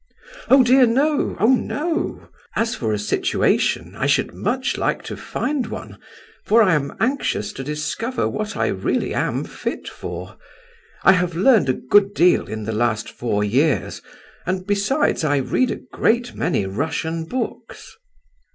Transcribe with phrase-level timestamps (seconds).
[0.49, 2.27] "Oh dear no, oh no!
[2.55, 5.99] As for a situation, I should much like to find one
[6.43, 10.37] for I am anxious to discover what I really am fit for.
[11.03, 14.01] I have learned a good deal in the last four years,
[14.47, 17.95] and, besides, I read a great many Russian books."